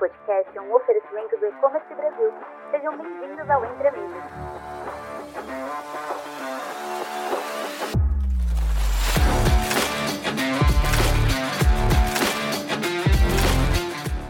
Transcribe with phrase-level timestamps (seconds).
[0.00, 2.32] podcast é um oferecimento do E-Commerce Brasil.
[2.70, 4.22] Sejam bem-vindos ao Entre Amigos.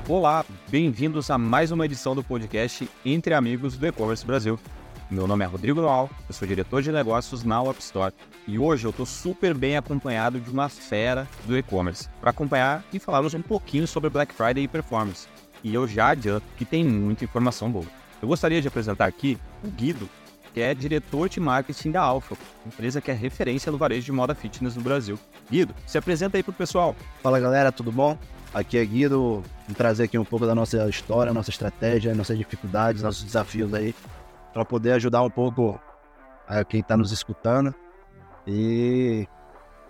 [0.09, 4.59] Olá, bem-vindos a mais uma edição do podcast Entre Amigos do E-Commerce Brasil.
[5.09, 8.13] Meu nome é Rodrigo Noal, eu sou diretor de negócios na App Store
[8.45, 12.99] e hoje eu estou super bem acompanhado de uma fera do e-commerce para acompanhar e
[12.99, 15.29] falarmos um pouquinho sobre Black Friday e performance.
[15.63, 17.87] E eu já adianto que tem muita informação boa.
[18.21, 20.09] Eu gostaria de apresentar aqui o Guido,
[20.53, 24.35] que é diretor de marketing da Alpha, empresa que é referência no varejo de moda
[24.35, 25.19] fitness no Brasil.
[25.51, 26.95] Guido, se apresenta aí pro pessoal.
[27.23, 28.19] Fala galera, tudo bom?
[28.53, 33.03] Aqui é Guido, vou trazer aqui um pouco da nossa história, nossa estratégia, nossas dificuldades,
[33.03, 33.95] nossos desafios aí
[34.53, 35.81] para poder ajudar um pouco
[36.49, 37.73] a quem está nos escutando
[38.47, 39.27] e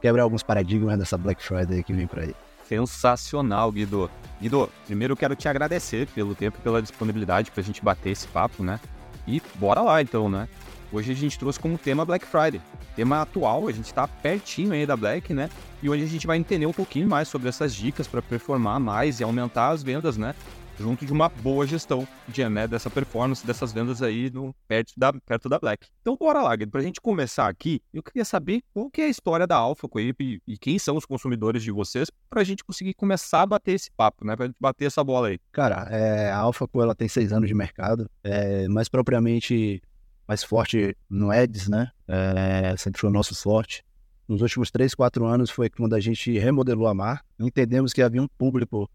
[0.00, 2.34] quebrar alguns paradigmas dessa Black Friday que vem por aí.
[2.70, 4.08] Sensacional, Guido.
[4.40, 8.10] Guido, primeiro eu quero te agradecer pelo tempo e pela disponibilidade para a gente bater
[8.10, 8.78] esse papo, né?
[9.26, 10.48] E bora lá então, né?
[10.92, 12.60] Hoje a gente trouxe como tema Black Friday.
[12.94, 15.50] Tema atual, a gente está pertinho aí da Black, né?
[15.82, 19.18] E hoje a gente vai entender um pouquinho mais sobre essas dicas para performar mais
[19.18, 20.32] e aumentar as vendas, né?
[20.80, 25.12] Junto de uma boa gestão de, né, dessa performance, dessas vendas aí no, perto, da,
[25.12, 25.86] perto da Black.
[26.00, 29.08] Então, bora lá, para a gente começar aqui, eu queria saber qual que é a
[29.08, 32.64] história da Alpha Coip e, e quem são os consumidores de vocês, para a gente
[32.64, 35.38] conseguir começar a bater esse papo, né, para gente bater essa bola aí.
[35.52, 39.82] Cara, é, a Alpha Co, ela tem seis anos de mercado, é, mais propriamente
[40.26, 43.84] mais forte no Eds, né, é, sempre foi o nosso forte.
[44.28, 48.22] Nos últimos três, quatro anos foi quando a gente remodelou a marca, entendemos que havia
[48.22, 48.88] um público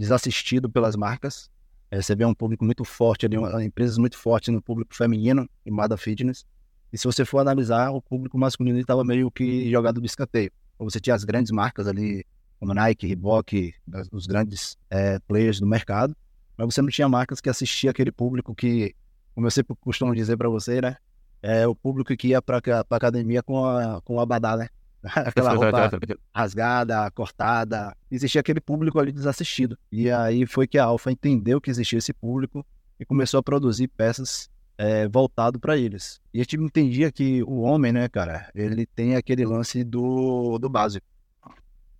[0.00, 1.50] desassistido pelas marcas.
[1.90, 5.70] É, você vê um público muito forte ali, empresas muito fortes no público feminino em
[5.70, 6.46] Mada Fitness.
[6.92, 10.50] E se você for analisar, o público masculino estava meio que jogado de escanteio.
[10.78, 12.24] Você tinha as grandes marcas ali,
[12.58, 13.74] como Nike, Reebok,
[14.10, 16.16] os grandes é, players do mercado,
[16.56, 18.94] mas você não tinha marcas que assistiam aquele público que,
[19.34, 20.96] como eu sempre costumo dizer para você, né?
[21.42, 24.68] É o público que ia para a academia com a, com o abadá, né?
[25.14, 25.90] aquela roupa
[26.34, 27.96] rasgada, cortada.
[28.10, 29.78] Existia aquele público ali desassistido.
[29.90, 32.64] E aí foi que a Alfa entendeu que existia esse público
[32.98, 36.20] e começou a produzir peças é, voltado para eles.
[36.32, 40.68] E a gente entendia que o homem, né, cara, ele tem aquele lance do, do
[40.68, 41.06] básico.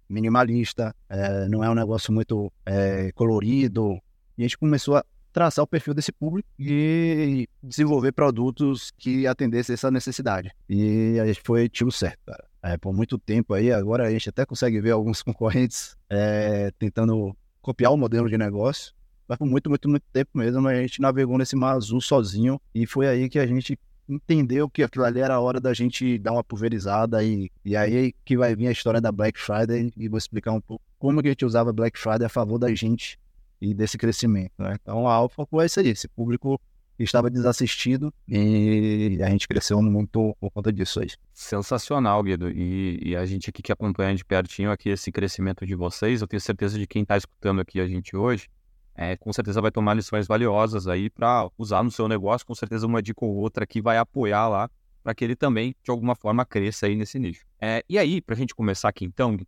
[0.09, 4.00] Minimalista, é, não é um negócio muito é, colorido.
[4.37, 9.75] E a gente começou a traçar o perfil desse público e desenvolver produtos que atendessem
[9.75, 10.50] essa necessidade.
[10.69, 12.50] E a gente foi tiro certo, cara.
[12.62, 17.37] É, por muito tempo aí, agora a gente até consegue ver alguns concorrentes é, tentando
[17.62, 18.93] copiar o modelo de negócio,
[19.26, 22.87] mas por muito, muito, muito tempo mesmo a gente navegou nesse mar azul sozinho e
[22.87, 23.78] foi aí que a gente
[24.09, 28.12] entendeu que aquilo ali era a hora da gente dar uma pulverizada e, e aí
[28.25, 31.28] que vai vir a história da Black Friday e vou explicar um pouco como que
[31.28, 33.19] a gente usava Black Friday a favor da gente
[33.60, 34.53] e desse crescimento.
[34.59, 34.76] Né?
[34.81, 36.60] Então a Alpha foi isso aí, esse público
[37.05, 41.09] estava desassistido e a gente cresceu muito por conta disso aí.
[41.33, 42.50] Sensacional, Guido.
[42.50, 46.28] E, e, a gente aqui que acompanha de pertinho aqui esse crescimento de vocês, eu
[46.28, 48.49] tenho certeza de quem está escutando aqui a gente hoje,
[48.94, 52.87] é, com certeza vai tomar lições valiosas aí para usar no seu negócio, com certeza
[52.87, 54.71] uma dica ou outra que vai apoiar lá
[55.03, 57.44] para que ele também, de alguma forma, cresça aí nesse nicho.
[57.61, 59.38] É, e aí, para a gente começar aqui então,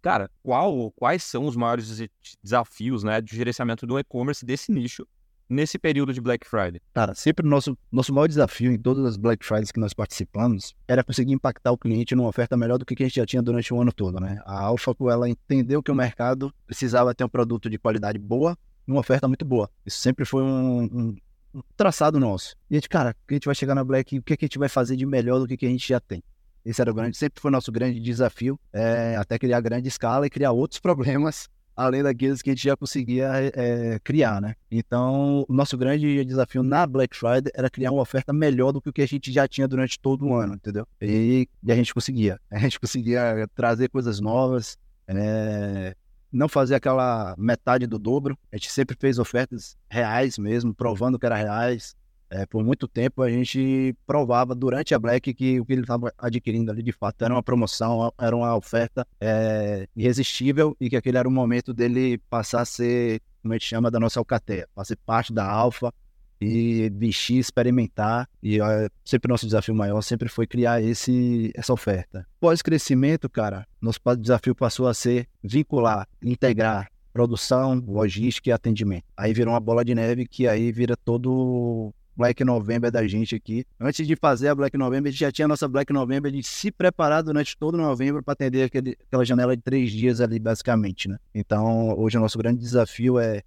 [0.00, 2.08] cara, qual, quais são os maiores
[2.42, 5.06] desafios né, de gerenciamento do e-commerce desse nicho
[5.52, 6.80] nesse período de Black Friday?
[6.92, 10.74] Cara, sempre o nosso, nosso maior desafio em todas as Black Fridays que nós participamos
[10.88, 13.72] era conseguir impactar o cliente numa oferta melhor do que a gente já tinha durante
[13.72, 14.40] o ano todo, né?
[14.44, 18.56] A Alphaco, ela entendeu que o mercado precisava ter um produto de qualidade boa
[18.88, 19.70] e uma oferta muito boa.
[19.84, 21.16] Isso sempre foi um, um,
[21.54, 22.56] um traçado nosso.
[22.70, 24.58] E a gente, cara, a gente vai chegar na Black, o que, que a gente
[24.58, 26.22] vai fazer de melhor do que, que a gente já tem?
[26.64, 30.30] Esse era o grande, sempre foi nosso grande desafio, é, até criar grande escala e
[30.30, 34.54] criar outros problemas além daqueles que a gente já conseguia é, criar, né?
[34.70, 38.88] Então, o nosso grande desafio na Black Friday era criar uma oferta melhor do que
[38.88, 40.86] o que a gente já tinha durante todo o ano, entendeu?
[41.00, 42.40] E, e a gente conseguia.
[42.50, 44.78] A gente conseguia trazer coisas novas,
[45.08, 45.96] é,
[46.30, 48.38] não fazer aquela metade do dobro.
[48.52, 51.94] A gente sempre fez ofertas reais mesmo, provando que era reais.
[52.34, 56.10] É, por muito tempo a gente provava durante a Black que o que ele estava
[56.16, 61.18] adquirindo ali de fato era uma promoção, era uma oferta é, irresistível e que aquele
[61.18, 64.96] era o momento dele passar a ser, como a gente chama, da nossa alcateia, fazer
[65.04, 65.92] parte da alfa
[66.40, 68.26] e vestir, experimentar.
[68.42, 72.26] E é, sempre nosso desafio maior sempre foi criar esse, essa oferta.
[72.40, 79.04] Pós-crescimento, cara, nosso desafio passou a ser vincular, integrar produção, logística e atendimento.
[79.14, 83.64] Aí virou uma bola de neve que aí vira todo Black November da gente aqui.
[83.80, 86.42] Antes de fazer a Black November, a gente já tinha a nossa Black November de
[86.42, 91.08] se preparar durante todo novembro para atender aquele, aquela janela de três dias ali, basicamente,
[91.08, 91.18] né?
[91.34, 93.42] Então, hoje o nosso grande desafio é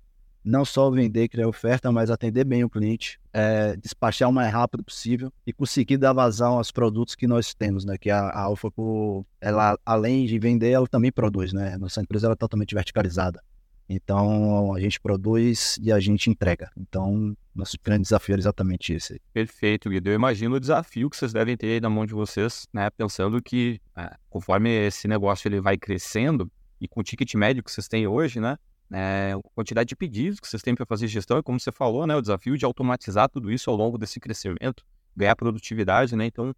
[0.45, 4.83] não só vender, criar oferta, mas atender bem o cliente, é, despachar o mais rápido
[4.83, 7.97] possível e conseguir dar vazão aos produtos que nós temos, né?
[7.97, 11.77] Que a, a AlphaCo, ela, além de vender, ela também produz, né?
[11.79, 13.41] Nossa empresa ela é totalmente verticalizada.
[13.87, 16.71] Então, a gente produz e a gente entrega.
[16.75, 19.21] Então, nosso grande desafio é exatamente esse.
[19.31, 20.09] Perfeito, Guido.
[20.09, 22.89] Eu imagino o desafio que vocês devem ter aí na mão de vocês, né?
[22.89, 26.51] Pensando que, é, conforme esse negócio ele vai crescendo,
[26.81, 28.57] e com o ticket médio que vocês têm hoje, né?
[28.91, 32.07] É, a quantidade de pedidos que vocês têm para fazer gestão, e como você falou,
[32.07, 32.15] né?
[32.15, 34.83] O desafio de automatizar tudo isso ao longo desse crescimento,
[35.15, 36.25] ganhar produtividade, né?
[36.25, 36.53] Então,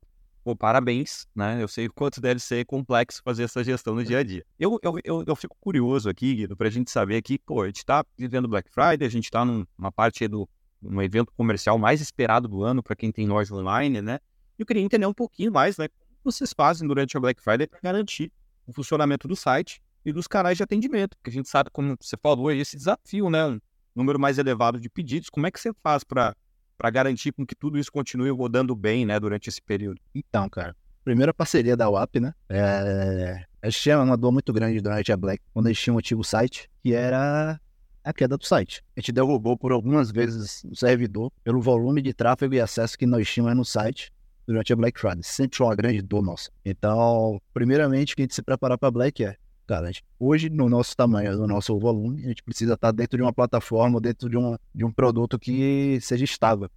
[0.48, 1.62] pô, parabéns, né?
[1.62, 4.46] Eu sei o quanto deve ser complexo fazer essa gestão no dia a dia.
[4.58, 7.66] Eu, eu, eu, eu fico curioso aqui, Guido, para a gente saber aqui, pô, a
[7.66, 10.48] gente está vivendo Black Friday, a gente está numa parte do
[10.82, 14.20] um evento comercial mais esperado do ano para quem tem loja online, né?
[14.58, 15.90] Eu queria entender um pouquinho mais, né?
[16.24, 18.32] Como vocês fazem durante a Black Friday para garantir
[18.66, 22.16] o funcionamento do site e dos canais de atendimento, porque a gente sabe, como você
[22.16, 23.46] falou, esse desafio, né?
[23.48, 23.60] Um
[23.94, 25.30] número mais elevado de pedidos.
[25.30, 26.34] Como é que você faz para
[26.78, 30.00] para garantir com que tudo isso continue rodando bem, né, durante esse período?
[30.14, 32.34] Então, cara, primeira parceria da UAP, né?
[32.50, 35.94] É, a gente tinha uma dor muito grande durante a Black, quando a gente tinha
[35.94, 37.60] um antigo site, que era
[38.04, 38.84] a queda do site.
[38.96, 43.06] A gente derrubou por algumas vezes o servidor pelo volume de tráfego e acesso que
[43.06, 44.12] nós tínhamos no site
[44.46, 45.24] durante a Black Friday.
[45.24, 46.50] Sempre foi uma grande dor nossa.
[46.64, 49.36] Então, primeiramente, que a gente se preparar para Black é
[49.68, 53.22] Cara, gente, hoje, no nosso tamanho, no nosso volume, a gente precisa estar dentro de
[53.22, 56.70] uma plataforma, dentro de, uma, de um produto que seja estável.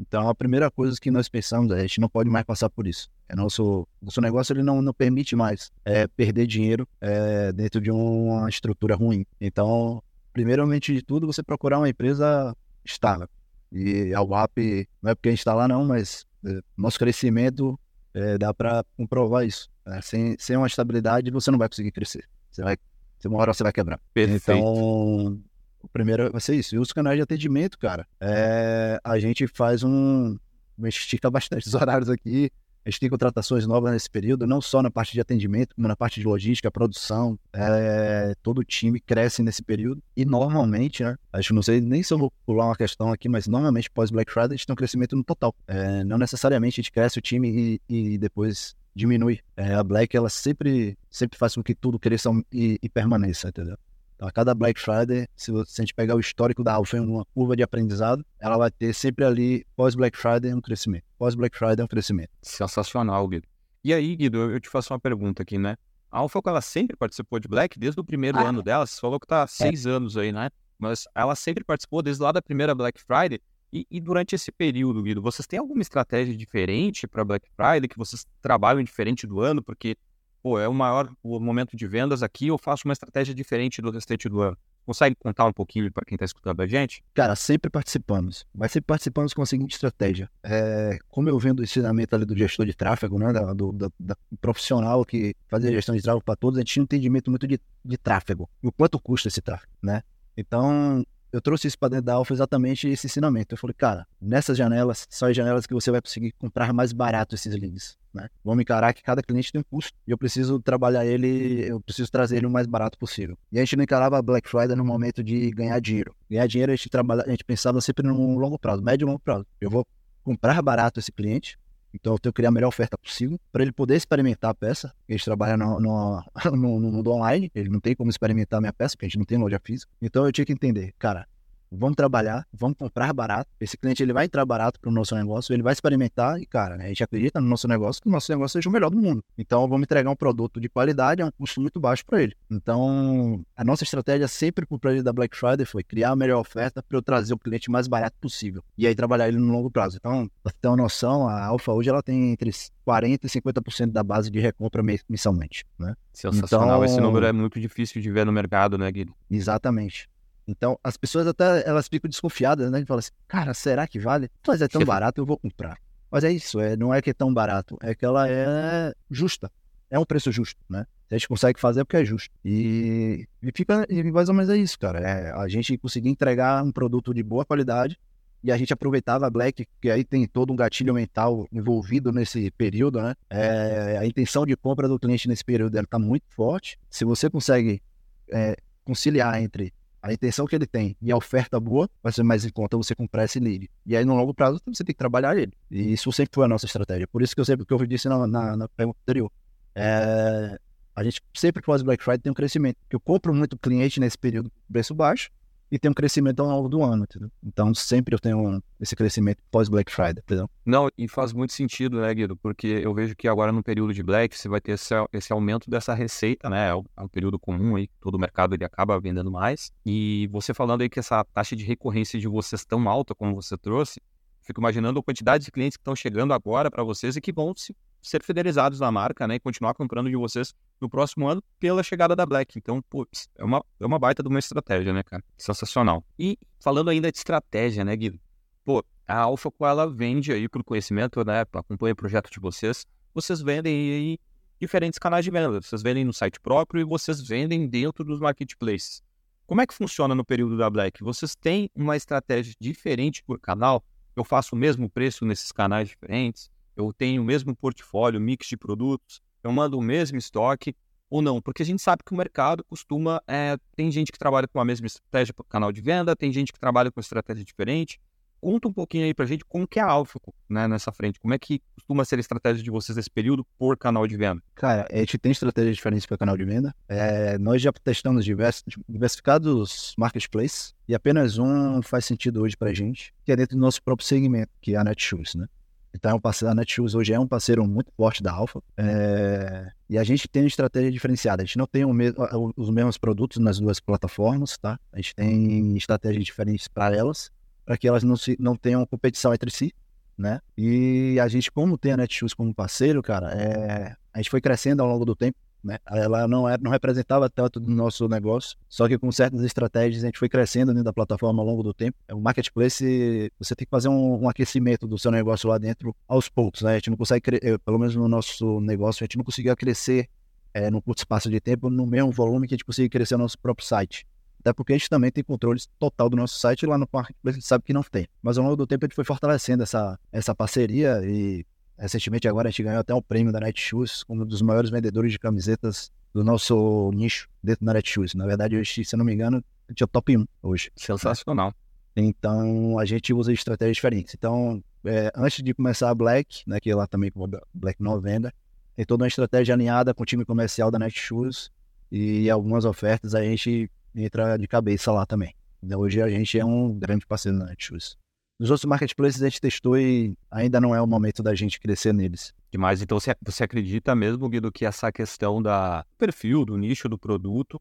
[0.00, 2.86] Então, a primeira coisa que nós pensamos é a gente não pode mais passar por
[2.86, 3.10] isso.
[3.28, 7.90] É nosso, nosso negócio ele não, não permite mais é, perder dinheiro é, dentro de
[7.90, 9.26] uma estrutura ruim.
[9.38, 10.02] Então,
[10.32, 13.28] primeiramente de tudo, você procurar uma empresa estável.
[13.70, 17.78] E a UAP, não é porque a gente está lá não, mas é, nosso crescimento
[18.14, 19.68] é, dá para comprovar isso.
[19.84, 20.00] Né?
[20.00, 22.24] Sem, sem uma estabilidade, você não vai conseguir crescer.
[22.50, 22.76] Você vai,
[23.24, 24.00] uma hora você vai quebrar.
[24.12, 24.58] Perfeito.
[24.58, 25.40] Então,
[25.82, 26.74] o primeiro vai ser isso.
[26.74, 30.36] E os canais de atendimento, cara, é, a gente faz um.
[30.80, 32.50] A gente estica bastante os horários aqui.
[32.84, 35.94] A gente tem contratações novas nesse período, não só na parte de atendimento, como na
[35.94, 37.38] parte de logística, produção.
[37.52, 40.02] É, todo o time cresce nesse período.
[40.16, 41.16] E normalmente, né?
[41.30, 44.32] Acho que não sei nem se eu vou pular uma questão aqui, mas normalmente pós-Black
[44.32, 45.54] Friday a gente tem um crescimento no total.
[45.66, 49.40] É, não necessariamente a gente cresce o time e, e depois diminui.
[49.56, 53.78] É, a Black, ela sempre, sempre faz com que tudo cresça e, e permaneça, entendeu?
[54.16, 57.00] Então, a cada Black Friday, se, você, a gente pegar o histórico da Alpha em
[57.00, 61.04] uma curva de aprendizado, ela vai ter sempre ali, pós-Black Friday, um crescimento.
[61.16, 62.30] Pós-Black Friday, um crescimento.
[62.42, 63.46] Sensacional, Guido.
[63.84, 65.76] E aí, Guido, eu te faço uma pergunta aqui, né?
[66.10, 68.48] A Alpha, ela sempre participou de Black desde o primeiro ah.
[68.48, 68.84] ano dela.
[68.84, 69.46] Você falou que tá há é.
[69.46, 69.90] seis é.
[69.90, 70.50] anos aí, né?
[70.76, 73.40] Mas ela sempre participou desde lá da primeira Black Friday.
[73.72, 77.98] E, e, durante esse período, Guido, vocês têm alguma estratégia diferente para Black Friday, que
[77.98, 79.62] vocês trabalham diferente do ano?
[79.62, 79.96] Porque,
[80.42, 83.90] pô, é o maior o momento de vendas aqui, eu faço uma estratégia diferente do
[83.90, 84.56] restante do ano.
[84.86, 87.04] Consegue contar um pouquinho para quem está escutando a gente?
[87.12, 90.30] Cara, sempre participamos, mas sempre participamos com a seguinte estratégia.
[90.42, 93.90] É, como eu vendo o ensinamento ali do gestor de tráfego, né, da, do, da,
[94.00, 97.46] da profissional que fazia gestão de tráfego para todos, a gente tinha um entendimento muito
[97.46, 100.02] de, de tráfego e o quanto custa esse tráfego, né?
[100.34, 103.54] Então, eu trouxe isso para dentro da Alfa exatamente esse ensinamento.
[103.54, 107.34] Eu falei, cara, nessas janelas, são as janelas que você vai conseguir comprar mais barato
[107.34, 107.98] esses leads.
[108.12, 108.28] Né?
[108.44, 112.10] Vamos encarar que cada cliente tem um custo e eu preciso trabalhar ele, eu preciso
[112.10, 113.36] trazer ele o mais barato possível.
[113.52, 116.14] E a gente não encarava Black Friday no momento de ganhar dinheiro.
[116.30, 119.20] Ganhar dinheiro a gente, trabalha, a gente pensava sempre no longo prazo, médio e longo
[119.20, 119.46] prazo.
[119.60, 119.86] Eu vou
[120.24, 121.58] comprar barato esse cliente,
[121.92, 124.92] então eu tenho que criar a melhor oferta possível para ele poder experimentar a peça.
[125.08, 128.72] A gente trabalha no, no, no, no, online, ele não tem como experimentar a minha
[128.72, 129.90] peça, porque a gente não tem loja física.
[130.00, 131.26] Então eu tinha que entender, cara,
[131.70, 133.50] vamos trabalhar, vamos comprar barato.
[133.60, 136.76] Esse cliente ele vai entrar barato para o nosso negócio, ele vai experimentar e, cara,
[136.76, 138.96] né, a gente acredita no nosso negócio que o nosso negócio seja o melhor do
[138.96, 139.22] mundo.
[139.36, 142.34] Então, vamos entregar um produto de qualidade a um custo muito baixo para ele.
[142.50, 146.82] Então, a nossa estratégia sempre para o da Black Friday foi criar a melhor oferta
[146.82, 149.96] para eu trazer o cliente mais barato possível e aí trabalhar ele no longo prazo.
[149.98, 154.02] Então, para ter uma noção, a Alfa hoje ela tem entre 40% e 50% da
[154.02, 155.64] base de recompra mensalmente.
[155.78, 155.94] Né?
[156.12, 156.68] Sensacional.
[156.68, 159.14] Então, Esse número é muito difícil de ver no mercado, né, Guido?
[159.30, 160.08] Exatamente.
[160.48, 162.80] Então, as pessoas até elas ficam desconfiadas, né?
[162.80, 164.30] E falam assim, cara, será que vale?
[164.46, 165.78] Mas é tão barato, eu vou comprar.
[166.10, 169.52] Mas é isso, é, não é que é tão barato, é que ela é justa.
[169.90, 170.86] É um preço justo, né?
[171.10, 172.34] A gente consegue fazer porque é justo.
[172.44, 175.00] E, e fica, e mais ou menos é isso, cara.
[175.00, 177.98] É a gente conseguir entregar um produto de boa qualidade
[178.42, 182.50] e a gente aproveitava a Black, que aí tem todo um gatilho mental envolvido nesse
[182.52, 183.14] período, né?
[183.28, 186.78] É, a intenção de compra do cliente nesse período está muito forte.
[186.90, 187.82] Se você consegue
[188.30, 189.72] é, conciliar entre
[190.08, 192.94] a intenção que ele tem e a oferta boa, vai ser mais em conta você
[192.94, 193.70] comprar esse lead.
[193.84, 195.52] E aí, no longo prazo, você tem que trabalhar ele.
[195.70, 197.06] E isso sempre foi a nossa estratégia.
[197.06, 199.30] Por isso que eu sempre que eu disse na, na, na pergunta anterior.
[199.74, 200.58] É,
[200.96, 202.76] a gente sempre faz Black Friday tem um crescimento.
[202.90, 205.30] Eu compro muito cliente nesse período preço baixo
[205.70, 207.30] e tem um crescimento ao longo do ano, entendeu?
[207.42, 210.48] Então sempre eu tenho esse crescimento pós Black Friday, entendeu?
[210.64, 212.36] Não, e faz muito sentido, né, Guido?
[212.36, 215.70] Porque eu vejo que agora no período de Black você vai ter esse, esse aumento
[215.70, 216.68] dessa receita, né?
[216.68, 219.70] É um, é um período comum aí, todo o mercado ele acaba vendendo mais.
[219.84, 223.56] E você falando aí que essa taxa de recorrência de vocês tão alta como você
[223.56, 224.00] trouxe,
[224.42, 227.52] fico imaginando a quantidade de clientes que estão chegando agora para vocês e que vão
[227.54, 229.36] se ser fidelizados na marca, né?
[229.36, 232.58] E continuar comprando de vocês no próximo ano pela chegada da Black.
[232.58, 235.22] Então, putz, é uma, é uma baita de uma estratégia, né, cara?
[235.36, 236.04] Sensacional.
[236.18, 238.18] E falando ainda de estratégia, né, Guido?
[238.64, 241.40] Pô, a Alpha, ela vende aí por conhecimento, né?
[241.52, 242.86] Acompanha o projeto de vocês.
[243.14, 244.18] Vocês vendem aí
[244.60, 245.60] diferentes canais de venda.
[245.60, 249.02] Vocês vendem no site próprio e vocês vendem dentro dos marketplaces.
[249.46, 251.02] Como é que funciona no período da Black?
[251.02, 253.82] Vocês têm uma estratégia diferente por canal?
[254.14, 256.50] Eu faço o mesmo preço nesses canais diferentes?
[256.78, 260.76] Eu tenho o mesmo portfólio, mix de produtos, eu mando o mesmo estoque
[261.10, 261.42] ou não?
[261.42, 263.20] Porque a gente sabe que o mercado costuma.
[263.26, 266.32] É, tem gente que trabalha com a mesma estratégia para o canal de venda, tem
[266.32, 268.00] gente que trabalha com estratégia diferente.
[268.40, 271.18] Conta um pouquinho aí para a gente como que é a Alpha né, nessa frente.
[271.18, 274.40] Como é que costuma ser a estratégia de vocês nesse período por canal de venda?
[274.54, 276.72] Cara, a gente tem estratégias diferentes para canal de venda.
[276.88, 282.74] É, nós já testamos divers, diversificados marketplaces e apenas um faz sentido hoje para a
[282.74, 285.48] gente, que é dentro do nosso próprio segmento, que é a Netshoes, né?
[285.94, 288.62] Então, é parceiro, a Netshoes hoje é um parceiro muito forte da Alpha.
[288.76, 291.42] É, e a gente tem uma estratégia diferenciada.
[291.42, 292.16] A gente não tem mesmo,
[292.56, 294.78] os mesmos produtos nas duas plataformas, tá?
[294.92, 297.30] A gente tem estratégias diferentes para elas,
[297.64, 299.72] para que elas não, se, não tenham competição entre si,
[300.16, 300.40] né?
[300.56, 304.82] E a gente, como tem a Netshoes como parceiro, cara, é, a gente foi crescendo
[304.82, 305.78] ao longo do tempo né?
[305.86, 310.06] Ela não, é, não representava tanto do nosso negócio, só que com certas estratégias a
[310.06, 311.96] gente foi crescendo dentro da plataforma ao longo do tempo.
[312.12, 316.28] O marketplace, você tem que fazer um, um aquecimento do seu negócio lá dentro aos
[316.28, 316.72] poucos, né?
[316.72, 320.08] A gente não consegue, pelo menos no nosso negócio, a gente não conseguia crescer
[320.54, 323.24] é, num curto espaço de tempo no mesmo volume que a gente conseguia crescer no
[323.24, 324.06] nosso próprio site.
[324.40, 327.40] Até porque a gente também tem controle total do nosso site lá no Marketplace a
[327.40, 328.06] gente sabe que não tem.
[328.22, 331.44] Mas ao longo do tempo a gente foi fortalecendo essa, essa parceria e
[331.78, 335.12] Recentemente agora a gente ganhou até um prêmio da Netshoes como um dos maiores vendedores
[335.12, 338.14] de camisetas do nosso nicho dentro da Netshoes.
[338.14, 340.72] Na verdade, hoje, se eu não me engano, a gente é o top 1 hoje.
[340.74, 341.54] Sensacional.
[341.94, 344.14] Então, a gente usa estratégias diferentes.
[344.14, 348.00] Então, é, antes de começar a Black, né, que é lá também com Black não
[348.00, 348.32] venda,
[348.74, 351.50] tem toda uma estratégia alinhada com o time comercial da Netshoes
[351.90, 355.34] e algumas ofertas a gente entra de cabeça lá também.
[355.62, 357.96] Então, hoje a gente é um grande parceiro da Netshoes.
[358.38, 361.92] Nos outros marketplaces a gente testou e ainda não é o momento da gente crescer
[361.92, 362.32] neles.
[362.52, 362.80] Demais.
[362.80, 367.60] Então você, acredita mesmo, Guido, que essa questão da perfil, do nicho do produto,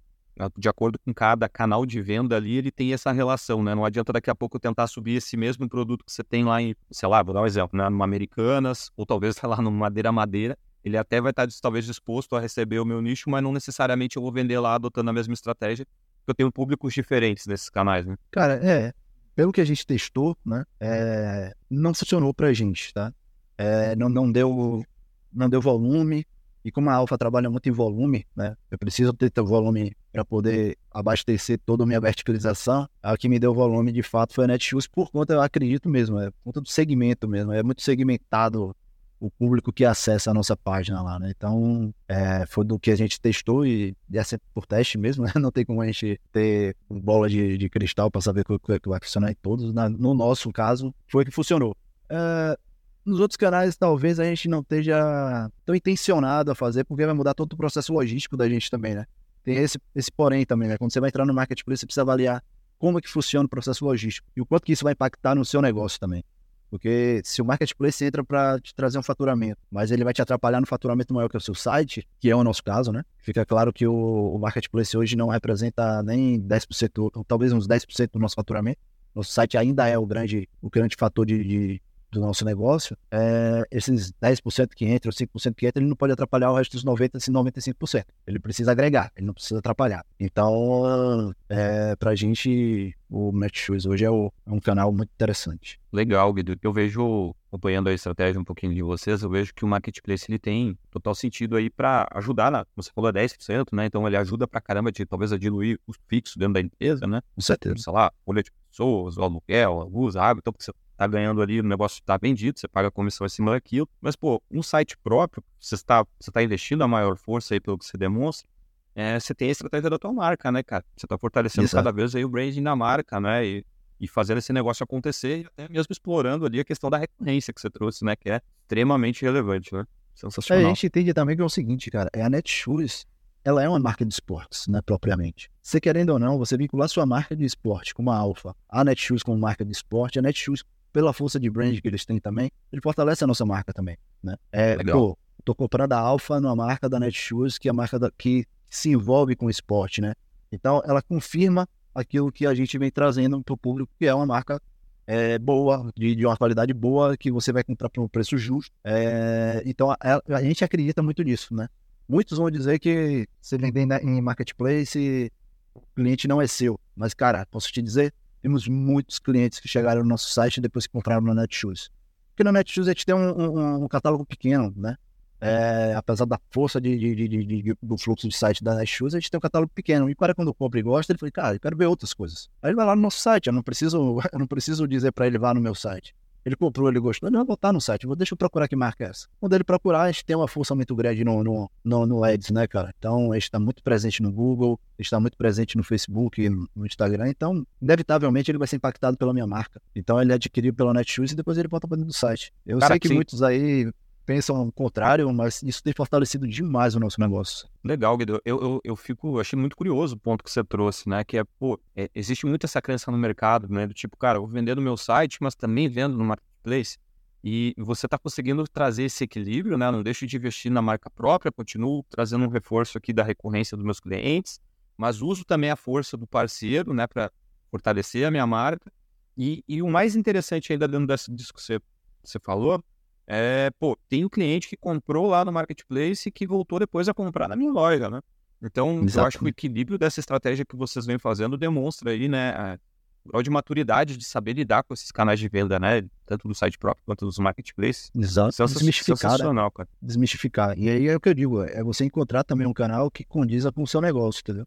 [0.56, 3.74] de acordo com cada canal de venda ali, ele tem essa relação, né?
[3.74, 6.76] Não adianta daqui a pouco tentar subir esse mesmo produto que você tem lá em,
[6.92, 7.90] sei lá, vou dar um exemplo, né?
[7.90, 10.56] Numa Americanas, ou talvez, sei lá, no Madeira Madeira.
[10.84, 14.22] Ele até vai estar talvez disposto a receber o meu nicho, mas não necessariamente eu
[14.22, 15.88] vou vender lá adotando a mesma estratégia,
[16.20, 18.16] porque eu tenho públicos diferentes nesses canais, né?
[18.30, 18.94] Cara, é
[19.38, 23.14] pelo que a gente testou, né, é, não funcionou para a gente, tá?
[23.56, 24.84] É, não, não, deu,
[25.32, 26.26] não deu volume.
[26.66, 30.76] E como a Alfa trabalha muito em volume, né, eu preciso ter volume para poder
[30.90, 32.90] abastecer toda a minha verticalização.
[33.02, 36.20] A que me deu volume de fato foi a Netshoes por conta, eu acredito mesmo,
[36.20, 37.52] é por conta do segmento mesmo.
[37.54, 38.76] É muito segmentado
[39.20, 41.34] o público que acessa a nossa página lá, né?
[41.36, 45.26] Então, é, foi do que a gente testou e, e é sempre por teste mesmo,
[45.26, 45.32] né?
[45.40, 48.90] Não tem como a gente ter bola de, de cristal para saber o que, que,
[48.90, 49.74] vai funcionar em todos.
[49.74, 51.76] Na, no nosso caso, foi que funcionou.
[52.10, 52.58] É,
[53.06, 57.34] nos outros canais, talvez a gente não esteja tão intencionado a fazer, porque vai mudar
[57.34, 59.06] todo o processo logístico da gente também, né?
[59.44, 60.78] Tem esse, esse porém também, né?
[60.78, 62.44] Quando você vai entrar no marketplace, você precisa avaliar
[62.78, 65.44] como é que funciona o processo logístico e o quanto que isso vai impactar no
[65.44, 66.24] seu negócio também.
[66.70, 70.60] Porque se o marketplace entra para te trazer um faturamento, mas ele vai te atrapalhar
[70.60, 73.04] no faturamento maior que o seu site, que é o nosso caso, né?
[73.20, 78.12] Fica claro que o, o marketplace hoje não representa nem 10%, ou talvez uns 10%
[78.12, 78.80] do nosso faturamento.
[79.16, 83.64] Nosso site ainda é o grande, o grande fator de, de do nosso negócio, é,
[83.70, 87.32] esses 10% que entram, 5% que entram, ele não pode atrapalhar o resto dos 90%,
[87.32, 88.06] 95%.
[88.26, 90.06] Ele precisa agregar, ele não precisa atrapalhar.
[90.20, 95.80] Então, é, pra gente, o Match Shoes hoje é, o, é, um canal muito interessante.
[95.92, 96.58] Legal, Guido.
[96.62, 100.40] Eu vejo, acompanhando a estratégia um pouquinho de vocês, eu vejo que o Marketplace ele
[100.40, 103.86] tem total sentido aí para ajudar, na, você falou 10%, né?
[103.86, 107.22] Então ele ajuda pra caramba, de, talvez, a diluir o fixo dentro da empresa, né?
[107.36, 107.76] Com certeza.
[107.78, 111.42] Sei lá, folha de pessoas, o aluguel, a luz, a água, então você tá ganhando
[111.42, 113.88] ali, o negócio está vendido, você paga a comissão em cima daquilo.
[114.02, 117.78] Mas, pô, um site próprio, você está você tá investindo a maior força aí pelo
[117.78, 118.50] que você demonstra,
[118.96, 120.84] é, você tem a estratégia da tua marca, né, cara?
[120.96, 121.84] Você está fortalecendo Exato.
[121.84, 123.46] cada vez aí o branding da marca, né?
[123.46, 123.66] E,
[124.00, 127.62] e fazendo esse negócio acontecer e até mesmo explorando ali a questão da recorrência que
[127.62, 128.16] você trouxe, né?
[128.16, 129.86] Que é extremamente relevante, né?
[130.16, 130.66] Sensacional.
[130.66, 133.06] A gente entende também que é o seguinte, cara, é a Netshoes
[133.48, 135.50] ela é uma marca de esportes, né, propriamente.
[135.62, 139.24] Você querendo ou não, você vincular sua marca de esporte como a Alpha, a Netshoes
[139.24, 140.66] como marca de esporte, a Netshoes
[140.98, 144.36] pela força de brand que eles têm também, ele fortalece a nossa marca também, né?
[144.52, 144.98] É, Legal.
[144.98, 148.48] pô, tô comprando a Alpha numa marca da Netshoes, que é a marca da, que
[148.68, 150.16] se envolve com o esporte, né?
[150.52, 154.26] Então, ela confirma aquilo que a gente vem trazendo para o público, que é uma
[154.26, 154.60] marca
[155.06, 158.72] é, boa, de, de, uma qualidade boa, que você vai comprar por um preço justo.
[158.84, 159.98] É, então, a,
[160.30, 161.70] a, gente acredita muito nisso, né?
[162.10, 165.32] Muitos vão dizer que você vender em marketplace,
[165.76, 166.80] o cliente não é seu.
[166.96, 170.94] Mas, cara, posso te dizer, temos muitos clientes que chegaram no nosso site depois que
[170.94, 171.90] compraram na Netshoes.
[172.30, 174.96] Porque na Netshoes a gente tem um, um, um catálogo pequeno, né?
[175.40, 179.30] É, apesar da força de, de, de, do fluxo de site da Netshoes, a gente
[179.30, 180.10] tem um catálogo pequeno.
[180.10, 182.50] E o cara, quando compra e gosta, ele fala, cara, eu quero ver outras coisas.
[182.62, 185.28] Aí ele vai lá no nosso site, eu não preciso, eu não preciso dizer para
[185.28, 186.16] ele vá no meu site.
[186.48, 189.04] Ele comprou, ele gostou, não, vou estar no site, vou, deixa eu procurar que marca
[189.04, 189.28] é essa.
[189.38, 192.52] Quando ele procurar, a gente tem uma força muito grande no, no, no, no Ads,
[192.52, 192.94] né, cara?
[192.98, 196.86] Então, a gente está muito presente no Google, está muito presente no Facebook, no, no
[196.86, 199.82] Instagram, então, inevitavelmente, ele vai ser impactado pela minha marca.
[199.94, 202.54] Então, ele adquiriu pela Netshoes e depois ele volta para dentro do site.
[202.66, 203.16] Eu cara, sei que sim.
[203.16, 203.92] muitos aí
[204.28, 207.66] pensam o contrário, mas isso tem fortalecido demais o nosso negócio.
[207.82, 208.42] Legal, Guido.
[208.44, 211.24] Eu, eu, eu fico, achei muito curioso o ponto que você trouxe, né?
[211.24, 213.88] Que é, pô, é, existe muito essa crença no mercado, né?
[213.88, 216.98] Do tipo, cara, eu vou vender no meu site, mas também vendo no marketplace.
[217.42, 219.90] E você está conseguindo trazer esse equilíbrio, né?
[219.90, 223.86] Não deixo de investir na marca própria, continuo trazendo um reforço aqui da recorrência dos
[223.86, 224.60] meus clientes,
[224.98, 227.08] mas uso também a força do parceiro, né?
[227.08, 227.32] Para
[227.72, 228.92] fortalecer a minha marca.
[229.38, 231.80] E, e o mais interessante ainda dentro dessa disso que você,
[232.22, 232.84] você falou
[233.28, 237.14] é, pô, tem um cliente que comprou lá no marketplace e que voltou depois a
[237.14, 238.22] comprar na minha loja, né?
[238.62, 239.20] Então, Exato.
[239.20, 242.80] eu acho que o equilíbrio dessa estratégia que vocês vêm fazendo demonstra aí, né,
[243.28, 246.04] grau de maturidade de saber lidar com esses canais de venda, né?
[246.26, 248.10] Tanto do site próprio quanto dos marketplaces.
[248.16, 248.54] Exato.
[248.54, 249.32] Sens Desmistificar.
[249.32, 249.38] Né?
[249.38, 249.90] Sensacional, cara.
[250.02, 250.80] Desmistificar.
[250.80, 253.72] E aí é o que eu digo, é você encontrar também um canal que condiza
[253.72, 254.66] com o seu negócio, entendeu?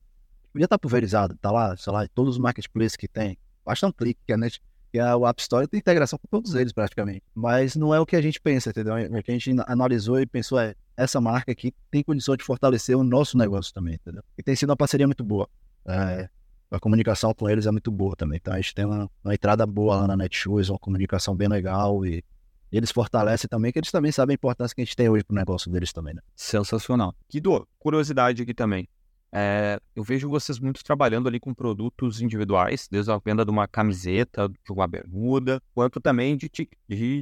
[0.52, 3.38] Podia estar pulverizado, tá lá, sei lá, todos os marketplaces que tem.
[3.64, 4.60] Basta um clique, que a net,
[4.90, 7.22] que a, App Store tem integração com todos eles praticamente.
[7.34, 8.96] Mas não é o que a gente pensa, entendeu?
[8.96, 12.44] É o que a gente analisou e pensou é essa marca aqui tem condição de
[12.44, 14.22] fortalecer o nosso negócio também, entendeu?
[14.36, 15.48] E tem sido uma parceria muito boa.
[15.86, 16.28] É,
[16.70, 18.38] a comunicação com eles é muito boa também.
[18.40, 22.04] Então a gente tem uma, uma entrada boa lá na Netshoes, uma comunicação bem legal
[22.04, 22.22] e
[22.70, 25.34] eles fortalecem também, que eles também sabem a importância que a gente tem hoje pro
[25.34, 26.20] negócio deles também, né?
[26.36, 27.14] Sensacional.
[27.28, 28.88] Guido, curiosidade aqui também.
[29.32, 33.68] É, eu vejo vocês muito trabalhando ali com produtos individuais, desde a venda de uma
[33.68, 36.68] camiseta, de uma bermuda, quanto também de, de,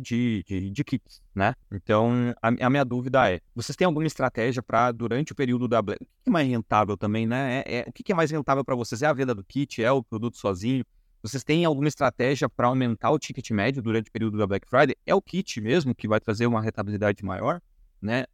[0.00, 1.54] de, de, de kits, né?
[1.70, 5.82] Então, a, a, minha dúvida é, vocês têm alguma estratégia para, durante o período da
[5.82, 7.62] Black, o que é mais rentável também, né?
[7.66, 9.02] É, é, o que é mais rentável para vocês?
[9.02, 9.82] É a venda do kit?
[9.82, 10.84] É o produto sozinho?
[11.22, 14.96] Vocês têm alguma estratégia para aumentar o ticket médio durante o período da Black Friday?
[15.04, 17.60] É o kit mesmo que vai trazer uma rentabilidade maior,
[18.00, 18.24] né?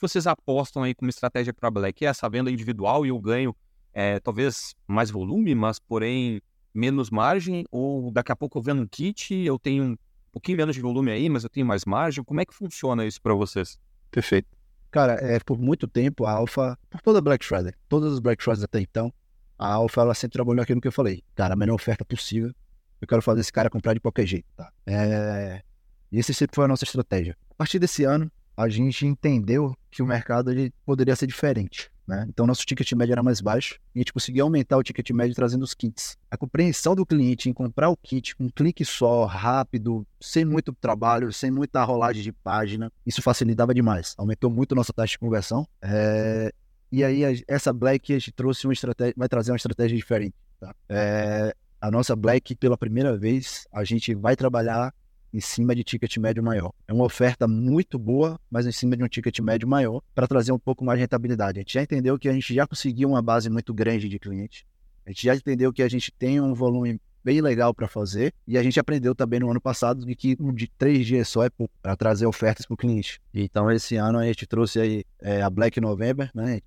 [0.00, 2.04] Vocês apostam aí como estratégia para Black?
[2.04, 3.54] É essa venda individual e eu ganho
[3.92, 6.40] é, talvez mais volume, mas porém
[6.72, 7.64] menos margem?
[7.70, 9.96] Ou daqui a pouco eu vendo um kit, eu tenho um
[10.32, 12.22] pouquinho menos de volume aí, mas eu tenho mais margem?
[12.24, 13.78] Como é que funciona isso para vocês?
[14.10, 14.48] Perfeito.
[14.90, 18.64] Cara, é, por muito tempo a Alpha, por toda Black Friday, todas as Black Fridays
[18.64, 19.12] até então,
[19.56, 21.22] a Alpha ela sempre trabalhou aquilo que eu falei.
[21.34, 22.52] Cara, a melhor oferta possível.
[23.00, 24.70] Eu quero fazer esse cara comprar de qualquer jeito, tá?
[24.86, 25.62] É...
[26.10, 27.36] E esse sempre foi a nossa estratégia.
[27.50, 31.90] A partir desse ano, a gente entendeu que o mercado ele poderia ser diferente.
[32.06, 32.26] Né?
[32.28, 35.34] Então, nosso ticket médio era mais baixo e a gente conseguia aumentar o ticket médio
[35.34, 36.18] trazendo os kits.
[36.30, 40.74] A compreensão do cliente em comprar o kit com um clique só, rápido, sem muito
[40.74, 44.14] trabalho, sem muita rolagem de página, isso facilitava demais.
[44.18, 45.66] Aumentou muito nossa taxa de conversão.
[45.80, 46.52] É...
[46.92, 50.34] E aí, essa Black a gente trouxe uma estratégia, vai trazer uma estratégia diferente.
[50.58, 50.74] Tá?
[50.88, 51.54] É...
[51.80, 54.92] A nossa Black, pela primeira vez, a gente vai trabalhar
[55.32, 56.72] em cima de ticket médio maior.
[56.86, 60.52] É uma oferta muito boa, mas em cima de um ticket médio maior, para trazer
[60.52, 61.58] um pouco mais de rentabilidade.
[61.58, 64.64] A gente já entendeu que a gente já conseguiu uma base muito grande de clientes.
[65.06, 68.32] A gente já entendeu que a gente tem um volume bem legal para fazer.
[68.46, 71.44] E a gente aprendeu também no ano passado de que um de três dias só
[71.44, 71.50] é
[71.82, 73.20] para trazer ofertas para o cliente.
[73.32, 76.60] Então, esse ano a gente trouxe aí é, a Black November, né?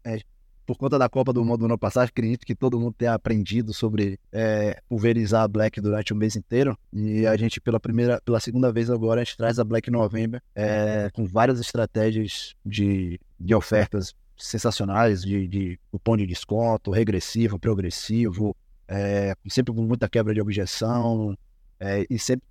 [0.65, 3.73] Por conta da Copa do Mundo do ano passado, acredito que todo mundo tenha aprendido
[3.73, 6.77] sobre é, pulverizar a Black durante o mês inteiro.
[6.91, 10.41] E a gente, pela primeira, pela segunda vez agora, a gente traz a Black November
[10.55, 18.55] é, com várias estratégias de, de ofertas sensacionais, de, de cupom de desconto, regressivo, progressivo,
[18.87, 21.37] é, sempre com muita quebra de objeção
[21.79, 22.45] é, e sempre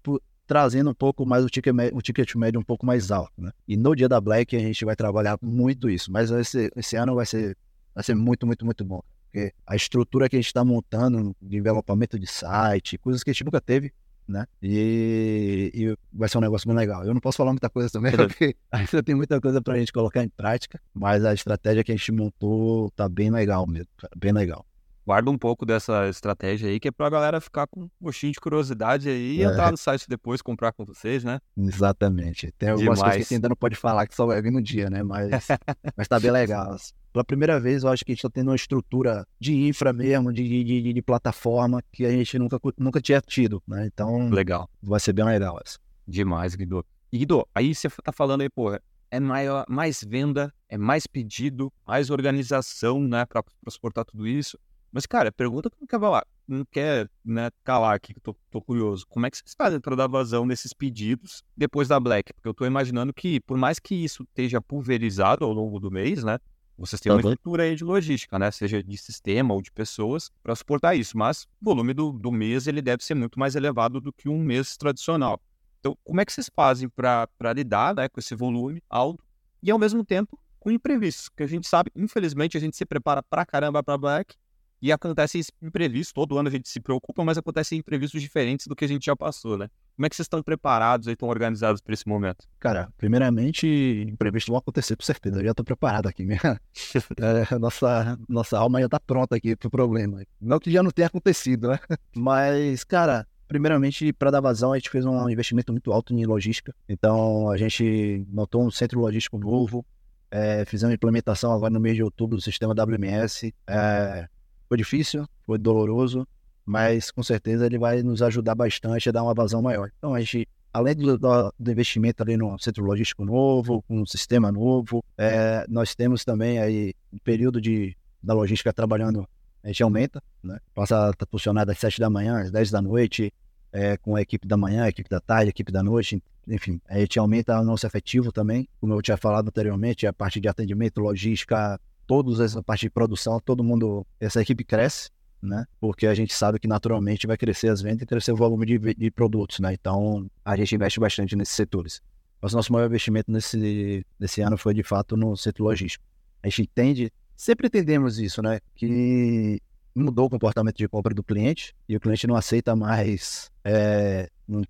[0.46, 3.32] trazendo um pouco mais o ticket, o ticket médio um pouco mais alto.
[3.38, 3.50] Né?
[3.66, 7.14] E no dia da Black a gente vai trabalhar muito isso, mas esse, esse ano
[7.14, 7.56] vai ser
[7.94, 9.02] vai ser muito, muito, muito bom.
[9.24, 13.32] Porque a estrutura que a gente está montando de envelopamento de site, coisas que a
[13.32, 13.92] gente nunca teve,
[14.28, 14.46] né?
[14.62, 17.04] E, e, vai ser um negócio bem legal.
[17.04, 19.92] Eu não posso falar muita coisa também, porque ainda tem muita coisa para a gente
[19.92, 24.12] colocar em prática, mas a estratégia que a gente montou tá bem legal mesmo, cara,
[24.16, 24.66] bem legal
[25.06, 28.40] guarda um pouco dessa estratégia aí, que é pra galera ficar com um gostinho de
[28.40, 29.46] curiosidade aí e é.
[29.46, 31.40] entrar no site depois, comprar com vocês, né?
[31.56, 32.52] Exatamente.
[32.52, 33.14] Tem algumas Demais.
[33.14, 35.02] coisas que ainda não pode falar, que só vai vir no dia, né?
[35.02, 35.48] Mas,
[35.96, 36.76] mas tá bem legal.
[37.12, 40.32] Pela primeira vez, eu acho que a gente tá tendo uma estrutura de infra mesmo,
[40.32, 43.86] de, de, de, de plataforma, que a gente nunca, nunca tinha tido, né?
[43.92, 44.68] Então, legal.
[44.82, 45.78] vai ser bem legal essa.
[46.06, 46.84] Demais, Guido.
[47.12, 48.72] E Guido, aí você tá falando aí, pô,
[49.10, 54.58] é maior, mais venda, é mais pedido, mais organização, né, para suportar tudo isso.
[54.92, 58.36] Mas, cara, pergunta que não quer falar, não quer né, calar aqui, que eu tô,
[58.50, 59.06] tô, curioso.
[59.08, 62.34] Como é que vocês fazem para dar vazão nesses pedidos depois da Black?
[62.34, 66.22] Porque eu tô imaginando que, por mais que isso esteja pulverizado ao longo do mês,
[66.22, 66.38] né?
[66.76, 68.50] Vocês têm uma estrutura aí de logística, né?
[68.50, 71.16] Seja de sistema ou de pessoas para suportar isso.
[71.16, 74.38] Mas o volume do, do mês ele deve ser muito mais elevado do que um
[74.38, 75.40] mês tradicional.
[75.80, 79.24] Então, como é que vocês fazem para lidar né, com esse volume alto
[79.62, 81.28] e, ao mesmo tempo, com imprevistos?
[81.28, 84.36] Porque a gente sabe, infelizmente, a gente se prepara para caramba para Black
[84.82, 88.84] e acontecem imprevistos, todo ano a gente se preocupa, mas acontecem imprevistos diferentes do que
[88.84, 89.68] a gente já passou, né?
[89.94, 92.48] Como é que vocês estão preparados e estão organizados para esse momento?
[92.58, 95.38] Cara, primeiramente, imprevistos vão acontecer, com certeza.
[95.38, 96.24] Eu já estou preparado aqui.
[96.24, 96.40] Minha...
[97.52, 100.20] é, nossa, nossa alma já está pronta aqui para o problema.
[100.40, 101.78] Não que já não tenha acontecido, né?
[102.16, 106.74] Mas, cara, primeiramente, para dar vazão, a gente fez um investimento muito alto em logística.
[106.88, 109.86] Então, a gente montou um centro logístico novo,
[110.28, 113.54] é, fizemos implementação agora no mês de outubro do sistema WMS.
[113.68, 114.26] É,
[114.72, 116.26] foi difícil, foi doloroso,
[116.64, 119.90] mas com certeza ele vai nos ajudar bastante a dar uma vazão maior.
[119.98, 124.50] Então a gente, além do, do investimento ali no centro logístico novo, com um sistema
[124.50, 129.28] novo, é, nós temos também aí um período de, da logística trabalhando,
[129.62, 130.58] a gente aumenta, né?
[130.74, 133.30] Passa a funcionar das 7 da manhã às 10 da noite,
[133.70, 136.80] é, com a equipe da manhã, a equipe da tarde, a equipe da noite, enfim,
[136.88, 140.48] a gente aumenta o nosso efetivo também, como eu tinha falado anteriormente, a parte de
[140.48, 141.78] atendimento, logística,
[142.12, 145.08] todos essa parte de produção, todo mundo, essa equipe cresce,
[145.40, 145.64] né?
[145.80, 148.78] Porque a gente sabe que naturalmente vai crescer as vendas e crescer o volume de,
[148.94, 149.72] de produtos, né?
[149.72, 152.02] Então a gente investe bastante nesses setores.
[152.38, 156.04] Mas nosso maior investimento nesse, nesse ano foi de fato no setor logístico.
[156.42, 158.60] A gente entende, sempre entendemos isso, né?
[158.74, 159.58] Que
[159.94, 164.60] mudou o comportamento de compra do cliente e o cliente não aceita mais é, um,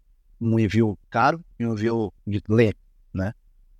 [0.40, 2.12] um envio caro e um envio
[2.48, 2.81] lento?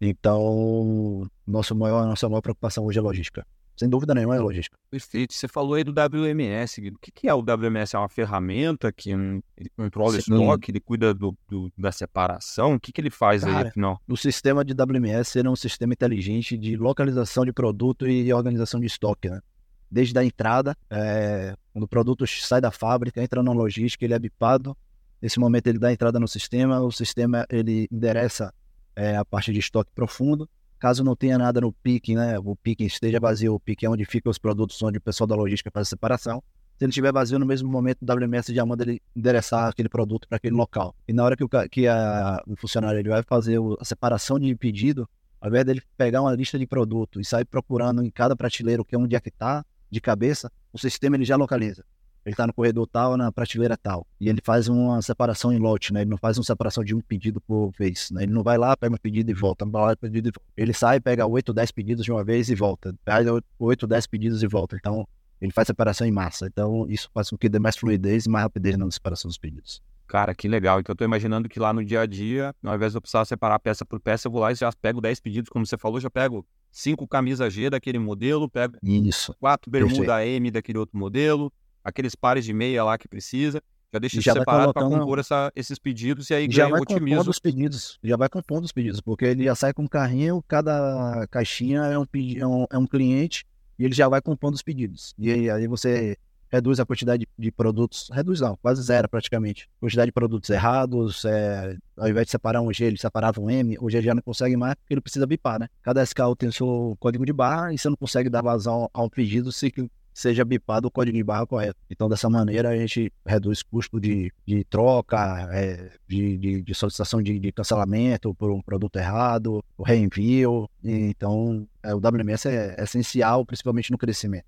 [0.05, 3.47] Então, nosso maior, nossa maior preocupação hoje é logística.
[3.77, 4.77] Sem dúvida nenhuma é logística.
[4.91, 5.33] Perfeito.
[5.33, 6.81] Você falou aí do WMS.
[6.81, 7.95] O que é o WMS?
[7.95, 12.75] É uma ferramenta que ele controla o estoque, ele cuida do, do, da separação?
[12.75, 14.01] O que, que ele faz Cara, aí, afinal?
[14.09, 18.87] O sistema de WMS é um sistema inteligente de localização de produto e organização de
[18.87, 19.41] estoque, né?
[19.89, 24.19] Desde a entrada, é, quando o produto sai da fábrica, entra na logística, ele é
[24.19, 24.77] bipado.
[25.21, 28.53] Nesse momento ele dá entrada no sistema, o sistema ele endereça
[28.97, 30.49] é, a parte de estoque profundo.
[30.79, 34.05] Caso não tenha nada no pique, né, o pique esteja vazio, o pique é onde
[34.05, 36.43] ficam os produtos, onde o pessoal da logística faz a separação.
[36.77, 40.27] Se ele estiver vazio, no mesmo momento, o WMS já manda ele endereçar aquele produto
[40.27, 40.97] para aquele local.
[41.07, 44.53] E na hora que o, que a, o funcionário ele vai fazer a separação de
[44.57, 45.09] pedido,
[45.41, 48.85] ao invés dele pegar uma lista de produto e sair procurando em cada prateleira o
[48.85, 51.85] que é onde é que está, de cabeça, o sistema ele já localiza
[52.25, 54.07] ele está no corredor tal, na prateleira tal.
[54.21, 56.03] E ele faz uma separação em lote, né?
[56.03, 58.23] Ele não faz uma separação de um pedido por vez, né?
[58.23, 60.53] Ele não vai lá, pega um pedido e volta, vai lá, pedido e volta.
[60.57, 62.95] Ele sai, pega 8 ou 10 pedidos de uma vez e volta.
[63.05, 64.77] Pega 8 ou 10 pedidos e volta.
[64.77, 65.07] Então,
[65.41, 66.47] ele faz separação em massa.
[66.47, 69.83] Então, isso faz com que dê mais fluidez e mais rapidez na separação dos pedidos.
[70.07, 70.79] Cara, que legal.
[70.79, 73.25] Então, eu tô imaginando que lá no dia a dia, ao invés de eu precisar
[73.25, 75.99] separar peça por peça, eu vou lá e já pego 10 pedidos, como você falou,
[75.99, 79.35] já pego cinco camisas G daquele modelo, pego Isso.
[79.39, 81.53] quatro bermuda M daquele outro modelo,
[81.85, 83.63] aqueles pares de meia lá que precisa.
[83.93, 87.39] Já deixa já separado para compor essa, esses pedidos e aí já vai compondo os
[87.39, 87.99] pedidos.
[88.03, 91.99] Já vai compondo os pedidos, porque ele já sai com um carrinho, cada caixinha é
[91.99, 93.45] um, é um, é um cliente
[93.79, 95.15] e ele já vai compondo os pedidos.
[95.19, 96.17] E aí, aí você
[96.53, 99.69] reduz a quantidade de produtos, reduz não, quase zero praticamente.
[99.81, 103.77] Quantidade de produtos errados, é, ao invés de separar um G, ele separava um M,
[103.81, 105.69] hoje ele já não consegue mais porque ele precisa bipar, né?
[105.83, 109.09] Cada SKU tem o seu código de barra e você não consegue dar vazão ao
[109.09, 109.73] pedido se
[110.13, 111.79] seja bipado o código de barra correto.
[111.91, 117.23] Então, dessa maneira, a gente reduz custo de, de troca, é, de, de, de, solicitação
[117.23, 120.69] de, de, cancelamento por um produto errado, o reenvio.
[120.83, 124.47] Então, é, o WMS é, é essencial, principalmente no crescimento.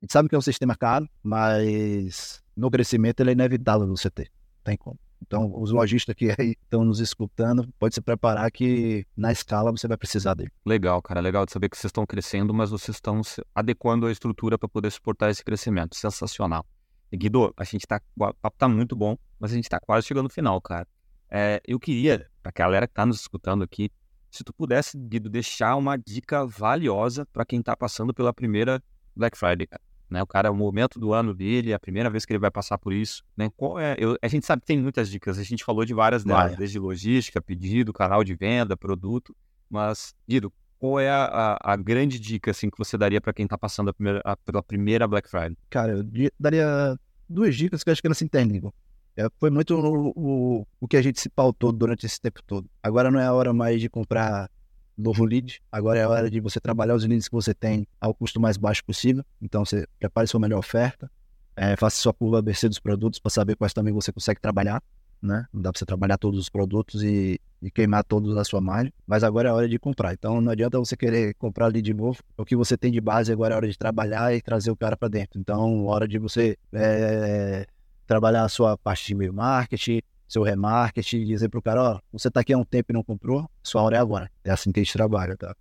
[0.00, 4.10] A gente sabe que é um sistema caro, mas no crescimento ele é inevitável você
[4.10, 4.30] ter.
[4.62, 4.98] Tem como.
[5.22, 6.26] Então, os lojistas que
[6.62, 10.50] estão nos escutando, pode se preparar que na escala você vai precisar dele.
[10.64, 11.20] Legal, cara.
[11.20, 13.20] Legal de saber que vocês estão crescendo, mas vocês estão
[13.54, 15.96] adequando a estrutura para poder suportar esse crescimento.
[15.96, 16.64] Sensacional.
[17.10, 18.00] E Guido, a gente tá.
[18.16, 19.16] O papo tá muito bom.
[19.38, 20.86] mas a gente tá quase chegando no final, cara.
[21.30, 23.90] É, eu queria, pra galera que tá nos escutando aqui,
[24.30, 28.82] se tu pudesse, Guido, deixar uma dica valiosa para quem tá passando pela primeira
[29.14, 29.82] Black Friday, cara.
[30.08, 32.38] Né, o cara, é o momento do ano dele, é a primeira vez que ele
[32.38, 33.24] vai passar por isso.
[33.36, 33.50] Né?
[33.56, 33.96] Qual é?
[33.98, 36.56] Eu, a gente sabe que tem muitas dicas, a gente falou de várias delas, Vai.
[36.56, 39.34] desde logística, pedido, canal de venda, produto.
[39.68, 43.44] Mas, Guido, qual é a, a- a grande dica assim, que você daria para quem
[43.46, 45.56] está passando a primeira- a- pela primeira Black Friday?
[45.70, 46.96] Cara, eu daria
[47.28, 48.72] duas dicas que eu acho que elas se interligam.
[49.16, 52.68] É, foi muito o, o, o que a gente se pautou durante esse tempo todo.
[52.82, 54.48] Agora não é a hora mais de comprar
[54.96, 58.14] novo lead, agora é a hora de você trabalhar os leads que você tem ao
[58.14, 59.24] custo mais baixo possível.
[59.40, 61.10] Então você prepare sua melhor oferta,
[61.56, 64.82] é, faça sua curva ABC dos produtos para saber quais também você consegue trabalhar.
[65.22, 65.46] Né?
[65.52, 68.92] Não dá para você trabalhar todos os produtos e, e queimar todos na sua margem,
[69.06, 70.12] mas agora é a hora de comprar.
[70.12, 72.20] Então não adianta você querer comprar ali de novo.
[72.36, 74.76] O que você tem de base agora é a hora de trabalhar e trazer o
[74.76, 75.40] cara para dentro.
[75.40, 77.66] Então, hora de você é,
[78.06, 82.40] trabalhar a sua parte de e-mail marketing, seu remarketing, dizer pro cara, ó, você tá
[82.40, 84.30] aqui há um tempo e não comprou, sua hora é agora.
[84.44, 85.54] É assim que a gente trabalha, tá?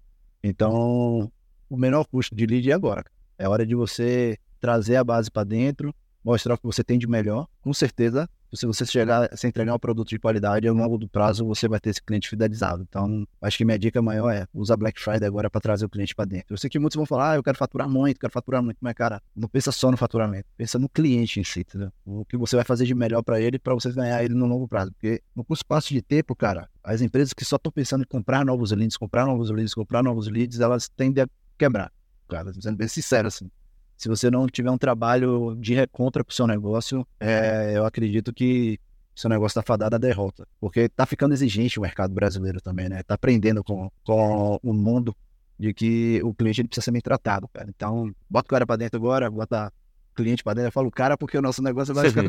[0.43, 1.31] Então,
[1.69, 3.05] o menor custo de lead é agora.
[3.37, 7.07] É hora de você trazer a base para dentro, mostrar o que você tem de
[7.07, 7.47] melhor.
[7.61, 11.45] Com certeza, se você chegar, se entregar um produto de qualidade, ao longo do prazo
[11.45, 12.85] você vai ter esse cliente fidelizado.
[12.87, 16.15] Então, acho que minha dica maior é usa Black Friday agora para trazer o cliente
[16.15, 16.53] para dentro.
[16.53, 18.93] Eu sei que muitos vão falar, ah, eu quero faturar muito, quero faturar muito, mas
[18.93, 21.91] cara, não pensa só no faturamento, pensa no cliente em si, entendeu?
[22.05, 24.67] O que você vai fazer de melhor para ele, para você ganhar ele no longo
[24.67, 24.91] prazo.
[24.91, 28.45] Porque no curto espaço de tempo, cara, as empresas que só estão pensando em comprar
[28.45, 31.91] novos leads, comprar novos leads, comprar novos leads, elas tendem a quebrar.
[32.27, 33.49] Cara, sendo bem sincero assim.
[33.97, 38.79] Se você não tiver um trabalho de recontra pro seu negócio, é, eu acredito que
[39.15, 40.45] seu negócio está fadado à derrota.
[40.59, 43.01] Porque tá ficando exigente o mercado brasileiro também, né?
[43.03, 45.15] Tá aprendendo com, com o mundo
[45.57, 47.69] de que o cliente ele precisa ser bem tratado, cara.
[47.69, 49.71] Então, bota o cara para dentro agora, bota
[50.11, 50.67] o cliente para dentro.
[50.67, 52.23] Eu falo cara porque o nosso negócio vai ficar.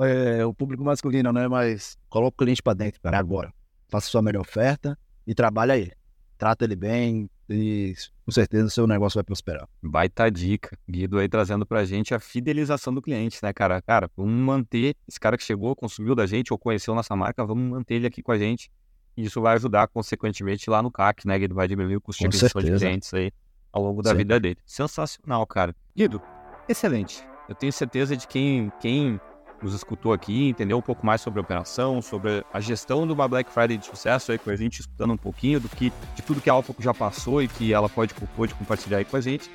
[0.00, 1.46] É, o público masculino, né?
[1.46, 3.52] Mas coloca o cliente para dentro, cara, agora.
[3.88, 5.92] Faça sua melhor oferta e trabalha ele.
[6.36, 9.68] Trata ele bem e com certeza o seu negócio vai prosperar.
[9.82, 10.76] Baita dica.
[10.88, 13.80] Guido aí trazendo pra gente a fidelização do cliente, né, cara?
[13.82, 17.68] Cara, vamos manter esse cara que chegou, consumiu da gente ou conheceu nossa marca, vamos
[17.70, 18.70] manter ele aqui com a gente.
[19.16, 21.54] E isso vai ajudar, consequentemente, lá no CAC, né, Guido?
[21.54, 23.30] Vai diminuir o custo de Com aquisição de clientes aí
[23.72, 24.58] ao longo da vida dele.
[24.64, 25.74] Sensacional, cara.
[25.94, 26.20] Guido,
[26.68, 27.22] excelente.
[27.48, 29.20] Eu tenho certeza de quem, quem
[29.64, 33.26] nos escutou aqui, entendeu um pouco mais sobre a operação, sobre a gestão de uma
[33.26, 36.40] Black Friday de sucesso aí com a gente, escutando um pouquinho do que, de tudo
[36.40, 39.50] que a Alpha já passou e que ela pode, pode compartilhar aí com a gente.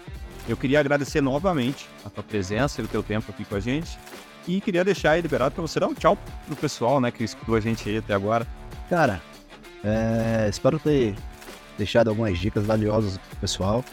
[0.47, 3.97] Eu queria agradecer novamente a tua presença e o teu tempo aqui com a gente.
[4.47, 6.17] E queria deixar aí liberado para você dar um tchau
[6.47, 8.47] pro pessoal, né, que escutou a gente aí até agora.
[8.89, 9.21] Cara,
[9.83, 11.15] é, espero ter
[11.77, 13.85] deixado algumas dicas valiosas pro pessoal.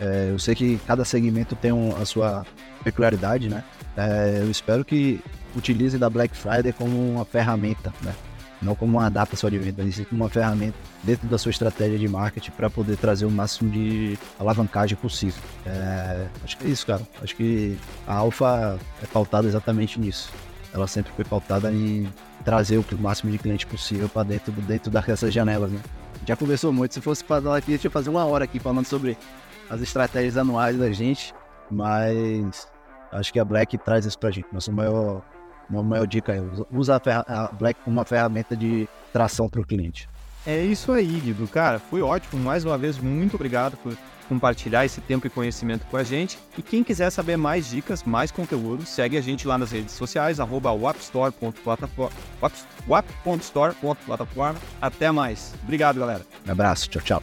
[0.00, 2.46] É, eu sei que cada segmento tem um- a sua
[2.82, 3.62] peculiaridade, né?
[3.98, 5.20] É, eu espero que
[5.56, 8.14] utilizem da Black Friday como uma ferramenta, né?
[8.62, 11.98] Não como uma data só de venda, mas como uma ferramenta dentro da sua estratégia
[11.98, 15.42] de marketing para poder trazer o máximo de alavancagem possível.
[15.66, 17.02] É, acho que é isso, cara.
[17.20, 20.30] Acho que a Alpha é pautada exatamente nisso.
[20.72, 22.08] Ela sempre foi pautada em
[22.44, 25.80] trazer o máximo de cliente possível para dentro, dentro dessas janelas, né?
[26.24, 29.16] Já conversou muito, se fosse falar aqui, deixa eu fazer uma hora aqui falando sobre
[29.68, 31.34] as estratégias anuais da gente,
[31.70, 32.68] mas
[33.12, 34.46] acho que a Black traz isso pra gente.
[34.52, 35.22] Nossa maior,
[35.68, 39.60] uma maior dica é usa- usa a, a Black como uma ferramenta de tração para
[39.60, 40.08] o cliente.
[40.46, 41.46] É isso aí, Guido.
[41.48, 42.42] Cara, foi ótimo.
[42.42, 43.94] Mais uma vez, muito obrigado por
[44.28, 46.38] compartilhar esse tempo e conhecimento com a gente.
[46.56, 50.38] E quem quiser saber mais dicas, mais conteúdo, segue a gente lá nas redes sociais,
[50.38, 52.12] arroba wapstore.plataforma.
[52.40, 52.52] wap-
[52.86, 54.58] wap.store.plataforma.
[54.80, 55.54] Até mais.
[55.64, 56.22] Obrigado, galera.
[56.46, 57.22] Um abraço, tchau, tchau.